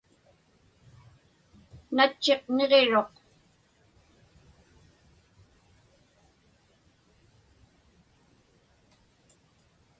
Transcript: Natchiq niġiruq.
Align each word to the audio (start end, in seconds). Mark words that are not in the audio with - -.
Natchiq 1.95 2.41
niġiruq. 2.55 3.11